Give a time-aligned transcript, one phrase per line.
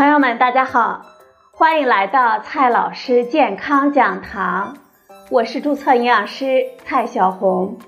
[0.00, 1.04] 朋友们，大家好，
[1.52, 4.78] 欢迎来到蔡老师健康讲堂，
[5.28, 7.78] 我是注册营养师蔡小红。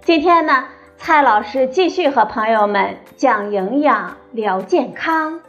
[0.00, 0.64] 今天呢，
[0.96, 5.42] 蔡老师继续和朋友们讲营养、聊健康。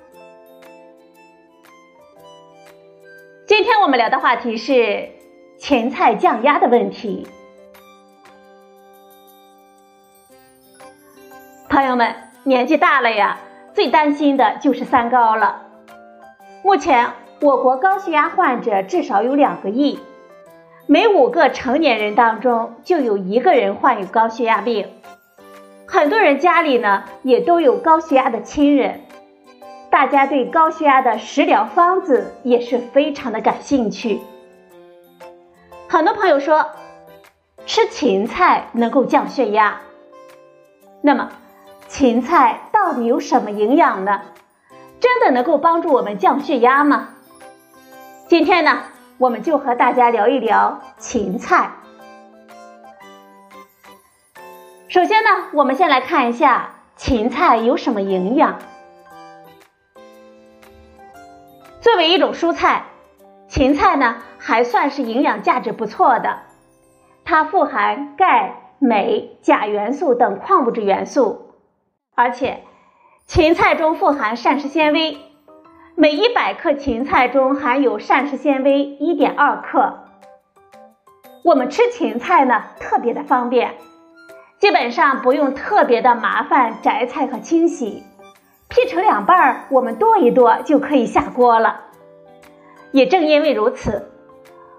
[3.47, 5.10] 今天我们聊的话题是
[5.57, 7.25] 芹菜降压的问题。
[11.69, 13.39] 朋友们，年纪大了呀。
[13.74, 15.64] 最担心的就是三高了。
[16.64, 20.00] 目前，我国高血压患者至少有两个亿，
[20.88, 24.89] 每五个成年人当中就有一个人患有高血压病。
[25.88, 29.02] 很多人家里呢也都有高血压的亲人，
[29.90, 34.20] 大家对高血压的食疗方子也是非常的感兴趣。
[35.88, 36.66] 很多朋友说，
[37.66, 39.82] 吃芹菜能够降血压，
[41.02, 41.32] 那么。
[41.92, 44.22] 芹菜到底有什么营养呢？
[45.02, 47.09] 真的能够帮助我们降血压吗？
[48.30, 48.83] 今天呢，
[49.17, 51.72] 我们就和大家聊一聊芹菜。
[54.88, 58.58] 首先呢，我们先来看一下芹菜有什么营养。
[61.81, 62.86] 作为一种蔬菜，
[63.50, 66.39] 芹菜呢还算是营养价值不错的，
[67.26, 71.50] 它富含钙、镁、钾元素等矿物质元素。
[72.14, 72.64] 而且，
[73.26, 75.17] 芹菜中富含膳食纤维，
[75.95, 80.00] 每一百克芹菜中含有膳食纤维一点二克。
[81.44, 83.76] 我们吃芹菜呢，特别的方便，
[84.59, 88.04] 基本上不用特别的麻烦摘菜和清洗，
[88.67, 91.82] 劈成两半，我们剁一剁就可以下锅了。
[92.92, 94.12] 也正因为如此，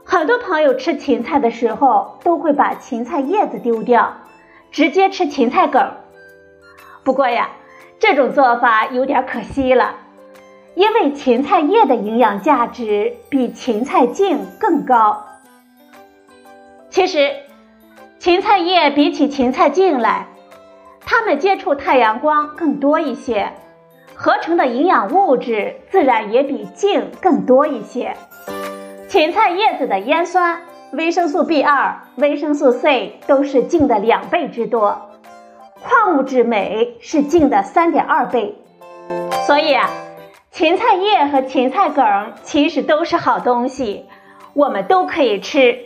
[0.04, 4.18] 很多朋友吃芹菜的时候都会把芹菜叶子丢掉，
[4.70, 5.94] 直接吃芹菜梗。
[7.04, 7.50] 不过呀，
[7.98, 9.96] 这种做法有点可惜了，
[10.74, 15.24] 因为芹菜叶的营养价值比芹菜茎更高。
[16.90, 17.32] 其实，
[18.18, 20.26] 芹菜叶比起芹菜茎来，
[21.00, 23.52] 它们接触太阳光更多一些，
[24.14, 28.14] 合成的营养物质自然也比茎更多一些。
[29.08, 30.62] 芹菜叶子的烟酸、
[30.92, 35.08] 维生素 B 二、维生素 C 都是茎的两倍之多。
[35.82, 38.56] 矿物质镁是茎的三点二倍，
[39.46, 39.90] 所以啊，
[40.50, 44.06] 芹菜叶和芹菜梗其实都是好东西，
[44.54, 45.78] 我们都可以吃。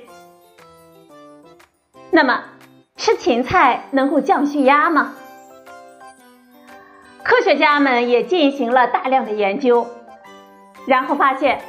[2.10, 2.44] 那么，
[2.96, 5.14] 吃芹菜能够降血压吗？
[7.22, 9.86] 科学家们也进行了大量的研究，
[10.86, 11.60] 然后发现，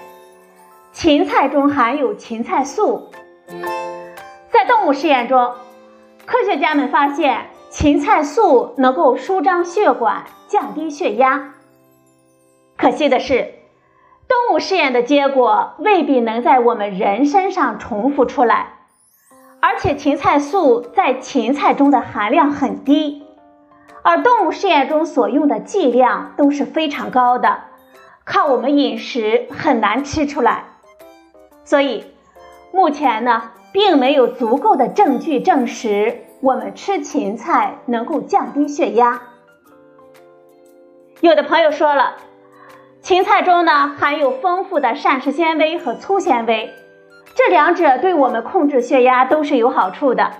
[0.91, 3.09] 芹菜中含有芹菜素。
[4.51, 5.55] 在动物实验中，
[6.25, 7.47] 科学家们发现。
[7.69, 11.53] 芹菜素能够舒张血管，降低血压。
[12.77, 13.53] 可惜的是，
[14.27, 18.73] 动物试验的结果未必能在我们人身上重复出来。
[19.59, 23.25] 而且，芹菜素在芹菜中的含量很低，
[24.03, 27.63] 而动物试验中所用的剂量都是非常高的，
[28.23, 30.65] 靠我们饮食很难吃出来。
[31.63, 32.05] 所以，
[32.71, 36.23] 目前呢，并没有足够的证据证实。
[36.39, 39.21] 我们吃芹菜能够降低血压。
[41.21, 42.15] 有的朋友说了，
[43.01, 46.73] 芹菜中呢含有丰富的膳食纤维和粗纤维，
[47.33, 50.31] 这两者对我们控制血压都是有好处的。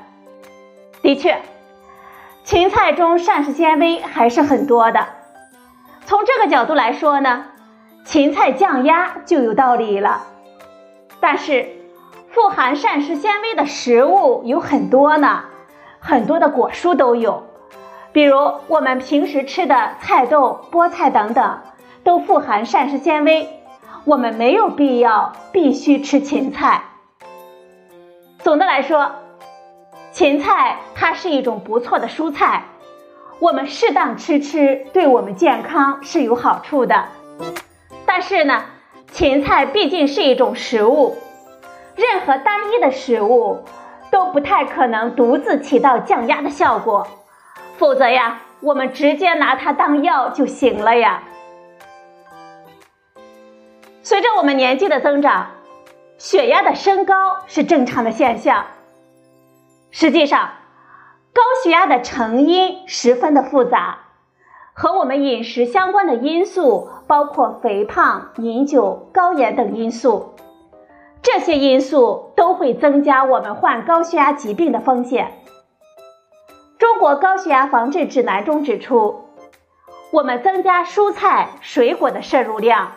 [1.02, 1.42] 的确，
[2.44, 5.08] 芹菜中膳食纤维还是很多的。
[6.06, 7.46] 从这个角度来说呢，
[8.06, 10.28] 芹菜降压就有道理了。
[11.20, 11.68] 但是，
[12.30, 15.46] 富含膳食纤维的食物有很多呢。
[16.08, 17.44] 很多的果蔬都有，
[18.14, 18.38] 比如
[18.70, 21.60] 我们平时吃的菜豆、菠菜等等，
[22.06, 23.50] 都富含膳食纤维。
[24.06, 26.86] 我们没有必要必须吃芹菜。
[28.40, 29.12] 总的来说，
[30.14, 32.64] 芹菜它是一种不错的蔬菜，
[33.40, 37.04] 我们适当吃吃，对我们健康是有好处的。
[38.06, 38.64] 但是呢，
[39.12, 41.18] 芹菜毕竟是一种食物，
[41.98, 43.66] 任何单一的食物。
[44.18, 47.08] 都不太可能独自起到降压的效果，
[47.78, 51.22] 否则呀，我们直接拿它当药就行了呀。
[54.02, 55.50] 随着我们年纪的增长，
[56.18, 58.66] 血压的升高是正常的现象。
[59.92, 60.50] 实际上，
[61.32, 64.00] 高血压的成因十分的复杂，
[64.74, 70.34] 和我们饮食相关的因素包括肥胖、饮酒、高盐等因素。
[71.30, 75.34] 这些因素都会增加我们患高血压疾病的风险。
[76.78, 79.26] 中国高血压防治指南中指出，
[80.12, 82.94] 我们增加蔬菜、水果的摄入量，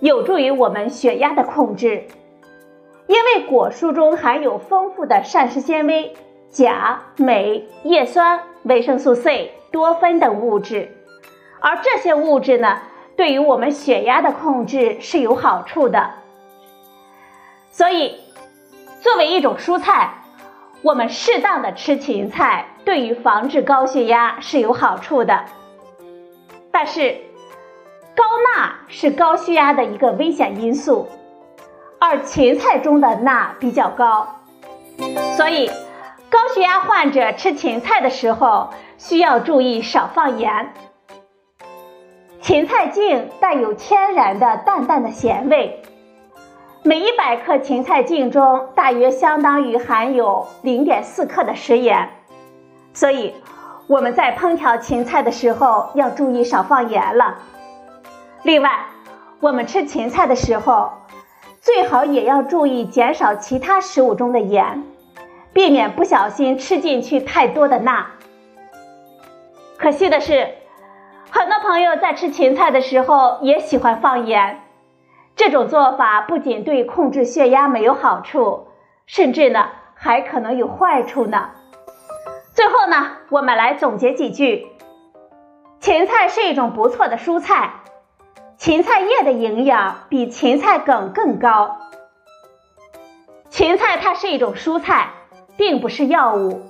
[0.00, 2.04] 有助于我们血压的控制。
[3.06, 6.12] 因为果蔬中含有丰富的膳食纤维、
[6.50, 10.94] 钾、镁、叶酸、维生素 C、多酚等物质，
[11.58, 12.80] 而这些物质呢，
[13.16, 16.21] 对于我们血压的控制是有好处的。
[17.72, 18.20] 所以，
[19.00, 20.22] 作为一种蔬菜，
[20.82, 25.46] 我们适当的吃芹菜，对于防治高血压是有好处的。
[26.70, 27.16] 但是，
[28.14, 28.24] 高
[28.54, 31.08] 钠是高血压的一个危险因素，
[31.98, 34.28] 而芹菜中的钠比较高，
[35.36, 35.70] 所以
[36.30, 40.74] 高血压患者吃芹菜的时候需要注意少放盐。
[42.40, 45.81] 芹菜茎带有天然的淡淡的咸味，
[46.84, 52.10] 每一百克芹菜茎中大约相当于含有零点四克的食盐，
[52.92, 53.34] 所以。
[53.88, 57.38] 我们在烹调芹菜的时候要注意少放盐了。
[58.42, 58.86] 另外，
[59.40, 60.92] 我们吃芹菜的时候，
[61.60, 64.84] 最好也要注意减少其他食物中的盐，
[65.52, 68.06] 避免不小心吃进去太多的钠。
[69.76, 70.48] 可惜的是，
[71.30, 74.61] 很多朋友在吃芹菜的时候也喜欢放盐，
[75.34, 78.68] 这种做法不仅对控制血压没有好处，
[79.06, 81.50] 甚至呢还可能有坏处呢。
[82.54, 84.68] 最后呢，我们来总结几句：
[85.80, 87.80] 芹菜是一种不错的蔬菜，
[88.58, 91.78] 芹菜叶的营养比芹菜梗更高。
[93.48, 95.10] 芹菜它是一种蔬菜，
[95.56, 96.62] 并不是药物，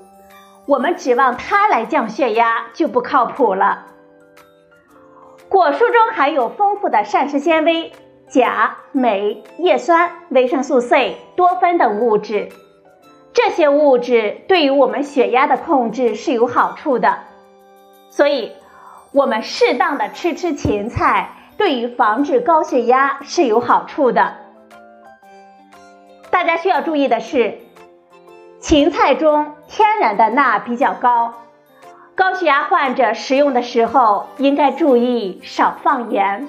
[0.66, 3.86] 我们指望它来降血压就不靠谱了。
[5.48, 7.92] 果蔬中含有丰富的膳食纤维、
[8.32, 12.48] 钾、镁、叶酸、维生素 C、多酚等物质。
[13.34, 17.18] 这些物质对于我们血压的控制是有好处的，
[18.08, 18.52] 所以，
[19.12, 24.32] 我们适当的吃吃芹菜，对于防治高血压是有好处的。
[26.30, 27.58] 大家需要注意的是，
[28.60, 31.34] 芹菜中天然的钠比较高，
[32.14, 36.48] 高血压患者食用的时候应该注意少放盐。